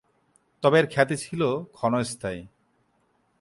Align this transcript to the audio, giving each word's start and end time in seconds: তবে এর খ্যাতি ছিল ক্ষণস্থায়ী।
তবে 0.63 0.77
এর 0.79 0.85
খ্যাতি 0.93 1.15
ছিল 1.17 1.41
ক্ষণস্থায়ী। 1.73 2.41